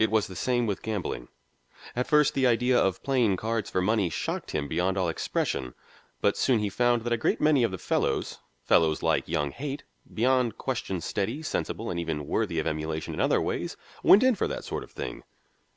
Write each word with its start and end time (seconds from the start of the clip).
It 0.00 0.10
was 0.10 0.26
the 0.26 0.34
same 0.34 0.66
with 0.66 0.82
gambling. 0.82 1.28
At 1.94 2.08
first 2.08 2.34
the 2.34 2.44
idea 2.44 2.76
of 2.76 3.04
playing 3.04 3.36
cards 3.36 3.70
for 3.70 3.80
money 3.80 4.10
shocked 4.10 4.50
him 4.50 4.66
beyond 4.66 4.98
all 4.98 5.08
expression. 5.08 5.74
But 6.20 6.36
soon 6.36 6.58
he 6.58 6.68
found 6.68 7.02
that 7.04 7.12
a 7.12 7.16
great 7.16 7.40
many 7.40 7.62
of 7.62 7.70
the 7.70 7.78
fellows, 7.78 8.38
fellows 8.64 9.00
like 9.00 9.28
young 9.28 9.52
Haight, 9.52 9.84
beyond 10.12 10.58
question 10.58 11.00
steady, 11.00 11.40
sensible 11.42 11.88
and 11.88 12.00
even 12.00 12.26
worthy 12.26 12.58
of 12.58 12.66
emulation 12.66 13.14
in 13.14 13.20
other 13.20 13.40
ways, 13.40 13.76
"went 14.02 14.24
in 14.24 14.34
for 14.34 14.48
that 14.48 14.64
sort 14.64 14.82
of 14.82 14.90
thing." 14.90 15.22